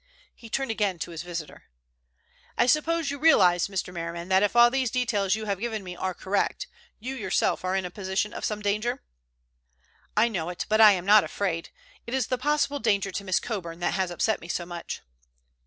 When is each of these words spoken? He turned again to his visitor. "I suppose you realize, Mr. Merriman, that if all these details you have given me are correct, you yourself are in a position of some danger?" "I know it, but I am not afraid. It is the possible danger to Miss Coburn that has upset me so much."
He 0.33 0.49
turned 0.49 0.71
again 0.71 0.97
to 0.97 1.11
his 1.11 1.21
visitor. 1.21 1.65
"I 2.57 2.65
suppose 2.65 3.11
you 3.11 3.19
realize, 3.19 3.67
Mr. 3.67 3.93
Merriman, 3.93 4.29
that 4.29 4.41
if 4.41 4.55
all 4.55 4.71
these 4.71 4.89
details 4.89 5.35
you 5.35 5.45
have 5.45 5.59
given 5.59 5.83
me 5.83 5.95
are 5.95 6.15
correct, 6.15 6.65
you 6.99 7.13
yourself 7.13 7.63
are 7.63 7.75
in 7.75 7.85
a 7.85 7.91
position 7.91 8.33
of 8.33 8.43
some 8.43 8.63
danger?" 8.63 9.03
"I 10.17 10.27
know 10.27 10.49
it, 10.49 10.65
but 10.67 10.81
I 10.81 10.93
am 10.93 11.05
not 11.05 11.23
afraid. 11.23 11.69
It 12.07 12.15
is 12.15 12.25
the 12.25 12.39
possible 12.39 12.79
danger 12.79 13.11
to 13.11 13.23
Miss 13.23 13.39
Coburn 13.39 13.77
that 13.81 13.93
has 13.93 14.09
upset 14.09 14.41
me 14.41 14.47
so 14.47 14.65
much." 14.65 15.01